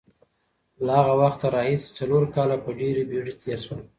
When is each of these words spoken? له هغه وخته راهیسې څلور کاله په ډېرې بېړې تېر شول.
له 0.85 0.93
هغه 0.99 1.13
وخته 1.21 1.45
راهیسې 1.55 1.89
څلور 1.97 2.23
کاله 2.35 2.55
په 2.63 2.69
ډېرې 2.79 3.03
بېړې 3.09 3.33
تېر 3.43 3.59
شول. 3.65 3.81